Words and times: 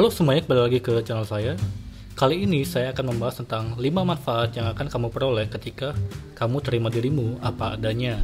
Halo 0.00 0.08
semuanya, 0.08 0.40
kembali 0.48 0.62
lagi 0.64 0.80
ke 0.80 0.96
channel 1.04 1.28
saya. 1.28 1.60
Kali 2.16 2.48
ini 2.48 2.64
saya 2.64 2.88
akan 2.88 3.12
membahas 3.12 3.44
tentang 3.44 3.76
5 3.76 3.84
manfaat 4.00 4.56
yang 4.56 4.72
akan 4.72 4.88
kamu 4.88 5.12
peroleh 5.12 5.44
ketika 5.52 5.92
kamu 6.40 6.64
terima 6.64 6.88
dirimu 6.88 7.36
apa 7.44 7.76
adanya. 7.76 8.16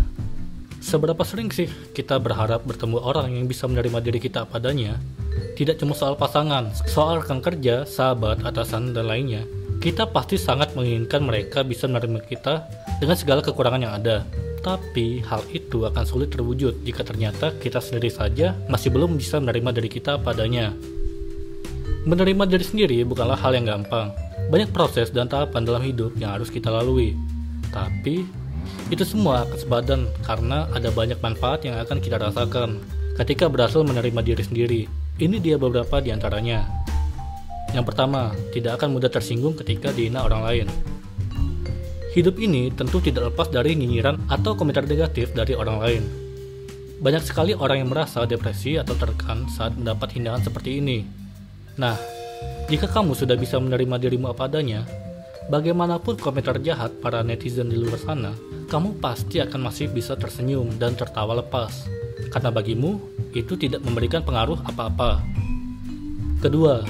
Seberapa 0.81 1.21
sering 1.21 1.53
sih 1.53 1.69
kita 1.93 2.17
berharap 2.17 2.65
bertemu 2.65 2.97
orang 2.97 3.29
yang 3.37 3.45
bisa 3.45 3.69
menerima 3.69 4.01
diri 4.01 4.17
kita 4.25 4.49
apa 4.49 4.57
adanya? 4.57 4.97
Tidak 5.53 5.77
cuma 5.77 5.93
soal 5.93 6.17
pasangan, 6.17 6.73
soal 6.89 7.21
rekan 7.21 7.45
kerja, 7.45 7.85
sahabat, 7.85 8.41
atasan, 8.41 8.97
dan 8.97 9.13
lainnya. 9.13 9.45
Kita 9.77 10.09
pasti 10.09 10.41
sangat 10.41 10.73
menginginkan 10.81 11.29
mereka 11.29 11.61
bisa 11.61 11.85
menerima 11.85 12.25
kita 12.25 12.65
dengan 13.05 13.21
segala 13.21 13.45
kekurangan 13.45 13.85
yang 13.85 13.93
ada. 14.01 14.25
Tapi 14.65 15.21
hal 15.29 15.45
itu 15.53 15.85
akan 15.85 16.09
sulit 16.09 16.33
terwujud 16.33 16.89
jika 16.89 17.05
ternyata 17.05 17.53
kita 17.53 17.85
sendiri 17.85 18.09
saja 18.09 18.57
masih 18.65 18.89
belum 18.89 19.21
bisa 19.21 19.37
menerima 19.45 19.77
diri 19.77 19.93
kita 19.93 20.17
padanya. 20.25 20.73
Menerima 22.07 22.47
diri 22.47 22.63
sendiri 22.63 22.99
bukanlah 23.03 23.35
hal 23.35 23.59
yang 23.59 23.67
gampang. 23.67 24.15
Banyak 24.47 24.71
proses 24.71 25.11
dan 25.11 25.27
tahapan 25.27 25.67
dalam 25.67 25.83
hidup 25.83 26.15
yang 26.15 26.39
harus 26.39 26.55
kita 26.55 26.71
lalui. 26.71 27.19
Tapi 27.75 28.23
itu 28.95 29.03
semua 29.03 29.43
akan 29.43 29.59
sebadan 29.59 30.01
karena 30.23 30.71
ada 30.71 30.95
banyak 30.95 31.19
manfaat 31.19 31.67
yang 31.67 31.75
akan 31.83 31.99
kita 31.99 32.23
rasakan 32.23 32.79
ketika 33.19 33.51
berhasil 33.51 33.83
menerima 33.83 34.23
diri 34.23 34.43
sendiri. 34.47 34.83
Ini 35.19 35.43
dia 35.43 35.59
beberapa 35.59 35.99
di 35.99 36.15
antaranya. 36.15 36.63
Yang 37.75 37.91
pertama, 37.91 38.31
tidak 38.55 38.79
akan 38.79 38.95
mudah 38.95 39.11
tersinggung 39.11 39.59
ketika 39.59 39.91
dihina 39.91 40.23
orang 40.23 40.47
lain. 40.47 40.67
Hidup 42.15 42.39
ini 42.39 42.71
tentu 42.71 43.03
tidak 43.03 43.35
lepas 43.35 43.51
dari 43.51 43.75
nyinyiran 43.75 44.31
atau 44.31 44.55
komentar 44.55 44.87
negatif 44.87 45.35
dari 45.35 45.59
orang 45.59 45.83
lain. 45.83 46.03
Banyak 47.03 47.27
sekali 47.27 47.51
orang 47.59 47.83
yang 47.83 47.91
merasa 47.91 48.23
depresi 48.31 48.79
atau 48.79 48.95
tertekan 48.95 49.51
saat 49.51 49.75
mendapat 49.75 50.15
hinaan 50.15 50.47
seperti 50.47 50.79
ini. 50.79 51.26
Nah, 51.77 51.97
jika 52.73 52.89
kamu 52.89 53.13
sudah 53.13 53.37
bisa 53.37 53.61
menerima 53.61 54.01
dirimu 54.01 54.33
apa 54.33 54.49
adanya, 54.49 54.89
bagaimanapun 55.53 56.17
komentar 56.17 56.57
jahat 56.65 56.91
para 57.05 57.21
netizen 57.21 57.69
di 57.69 57.77
luar 57.77 58.01
sana, 58.01 58.33
kamu 58.67 58.97
pasti 58.99 59.45
akan 59.45 59.69
masih 59.69 59.93
bisa 59.93 60.17
tersenyum 60.17 60.73
dan 60.81 60.97
tertawa 60.97 61.37
lepas. 61.39 61.85
Karena 62.33 62.49
bagimu, 62.49 62.99
itu 63.37 63.55
tidak 63.61 63.85
memberikan 63.85 64.25
pengaruh 64.25 64.59
apa-apa. 64.65 65.21
Kedua, 66.41 66.81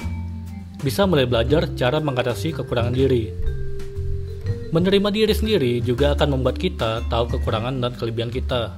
bisa 0.79 1.03
mulai 1.03 1.27
belajar 1.27 1.67
cara 1.75 1.99
mengatasi 1.99 2.55
kekurangan 2.55 2.95
diri. 2.95 3.29
Menerima 4.71 5.09
diri 5.11 5.33
sendiri 5.35 5.73
juga 5.83 6.15
akan 6.15 6.39
membuat 6.39 6.59
kita 6.59 7.03
tahu 7.11 7.37
kekurangan 7.37 7.79
dan 7.79 7.91
kelebihan 7.95 8.31
kita. 8.31 8.75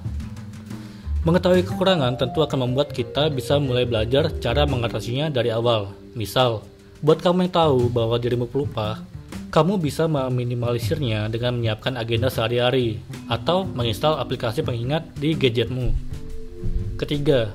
Mengetahui 1.19 1.67
kekurangan 1.67 2.15
tentu 2.15 2.39
akan 2.39 2.63
membuat 2.63 2.95
kita 2.95 3.27
bisa 3.27 3.59
mulai 3.59 3.83
belajar 3.83 4.31
cara 4.39 4.63
mengatasinya 4.63 5.27
dari 5.27 5.51
awal. 5.51 5.91
Misal, 6.15 6.63
buat 7.03 7.19
kamu 7.19 7.51
yang 7.51 7.51
tahu 7.51 7.91
bahwa 7.91 8.15
dirimu 8.15 8.47
pelupa, 8.47 9.03
kamu 9.51 9.83
bisa 9.83 10.07
meminimalisirnya 10.07 11.27
dengan 11.27 11.59
menyiapkan 11.59 11.99
agenda 11.99 12.31
sehari-hari 12.31 13.03
atau 13.27 13.67
menginstal 13.67 14.15
aplikasi 14.15 14.63
pengingat 14.63 15.11
di 15.19 15.35
gadgetmu. 15.35 15.91
Ketiga, 16.95 17.51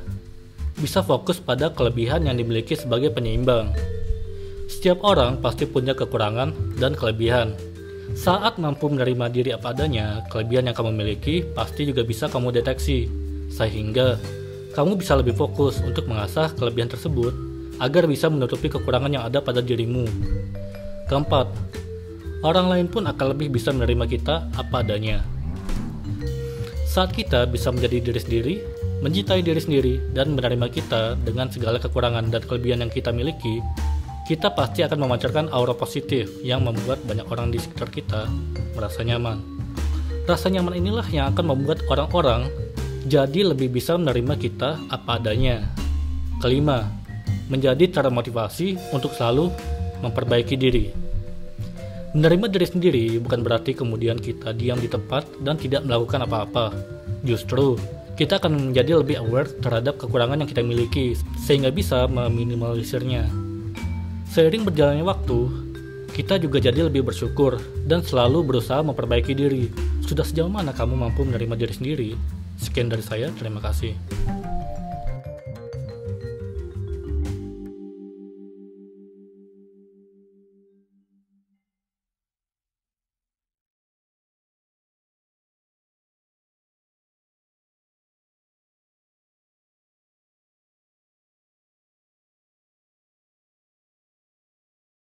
bisa 0.77 1.01
fokus 1.01 1.41
pada 1.41 1.73
kelebihan 1.73 2.29
yang 2.29 2.37
dimiliki 2.37 2.77
sebagai 2.77 3.17
penyeimbang. 3.17 3.73
Setiap 4.69 5.01
orang 5.01 5.41
pasti 5.41 5.65
punya 5.65 5.97
kekurangan 5.97 6.77
dan 6.77 6.93
kelebihan, 6.93 7.57
saat 8.13 8.61
mampu 8.61 8.93
menerima 8.93 9.27
diri 9.33 9.51
apa 9.57 9.73
adanya, 9.73 10.21
kelebihan 10.29 10.69
yang 10.69 10.77
kamu 10.77 10.93
miliki 10.93 11.41
pasti 11.57 11.89
juga 11.89 12.05
bisa 12.05 12.29
kamu 12.29 12.53
deteksi, 12.61 13.24
sehingga 13.55 14.19
kamu 14.75 14.99
bisa 14.99 15.15
lebih 15.15 15.39
fokus 15.39 15.79
untuk 15.87 16.11
mengasah 16.11 16.51
kelebihan 16.59 16.91
tersebut 16.91 17.31
agar 17.79 18.11
bisa 18.11 18.27
menutupi 18.27 18.67
kekurangan 18.67 19.11
yang 19.11 19.25
ada 19.27 19.39
pada 19.39 19.63
dirimu. 19.63 20.07
Keempat, 21.07 21.47
orang 22.43 22.67
lain 22.67 22.87
pun 22.91 23.07
akan 23.07 23.27
lebih 23.39 23.55
bisa 23.55 23.71
menerima 23.71 24.05
kita 24.11 24.51
apa 24.59 24.83
adanya. 24.83 25.23
Saat 26.91 27.15
kita 27.15 27.47
bisa 27.51 27.75
menjadi 27.75 28.11
diri 28.11 28.21
sendiri, 28.23 28.55
mencintai 29.03 29.43
diri 29.43 29.59
sendiri, 29.59 29.95
dan 30.15 30.35
menerima 30.39 30.71
kita 30.71 31.19
dengan 31.23 31.51
segala 31.51 31.83
kekurangan 31.83 32.31
dan 32.31 32.43
kelebihan 32.47 32.87
yang 32.87 32.93
kita 32.95 33.11
miliki, 33.11 33.59
kita 34.31 34.55
pasti 34.55 34.81
akan 34.87 35.05
memancarkan 35.05 35.51
aura 35.53 35.75
positif 35.75 36.31
yang 36.41 36.65
membuat 36.65 37.03
banyak 37.05 37.27
orang 37.29 37.51
di 37.51 37.59
sekitar 37.59 37.91
kita 37.91 38.31
merasa 38.79 39.03
nyaman. 39.03 39.43
Rasa 40.25 40.49
nyaman 40.49 40.81
inilah 40.81 41.05
yang 41.13 41.29
akan 41.35 41.53
membuat 41.53 41.85
orang-orang 41.93 42.49
jadi 43.05 43.53
lebih 43.53 43.69
bisa 43.69 44.01
menerima 44.01 44.35
kita 44.41 44.81
apa 44.89 45.21
adanya. 45.21 45.69
Kelima, 46.41 46.89
menjadi 47.53 47.89
cara 47.93 48.09
motivasi 48.09 48.77
untuk 48.97 49.13
selalu 49.13 49.53
memperbaiki 50.01 50.57
diri. 50.57 50.89
Menerima 52.17 52.47
diri 52.49 52.67
sendiri 52.67 53.07
bukan 53.21 53.45
berarti 53.45 53.75
kemudian 53.75 54.17
kita 54.17 54.57
diam 54.57 54.79
di 54.81 54.89
tempat 54.89 55.29
dan 55.45 55.61
tidak 55.61 55.85
melakukan 55.85 56.25
apa-apa. 56.25 56.67
Justru, 57.27 57.77
kita 58.15 58.39
akan 58.39 58.71
menjadi 58.71 59.03
lebih 59.03 59.19
aware 59.21 59.51
terhadap 59.59 59.99
kekurangan 59.99 60.41
yang 60.41 60.49
kita 60.49 60.63
miliki, 60.63 61.19
sehingga 61.43 61.75
bisa 61.75 62.07
meminimalisirnya. 62.07 63.27
Seiring 64.31 64.63
berjalannya 64.63 65.03
waktu, 65.03 65.64
kita 66.15 66.39
juga 66.39 66.63
jadi 66.63 66.87
lebih 66.87 67.03
bersyukur 67.03 67.59
dan 67.91 68.07
selalu 68.07 68.55
berusaha 68.55 68.87
memperbaiki 68.87 69.35
diri. 69.35 69.67
Sudah 70.07 70.23
sejauh 70.23 70.47
mana 70.47 70.71
kamu 70.71 70.95
mampu 70.95 71.27
menerima 71.27 71.59
diri 71.59 71.75
sendiri? 71.75 72.11
Sekian 72.55 72.87
dari 72.87 73.03
saya, 73.03 73.35
terima 73.35 73.59
kasih. 73.59 73.99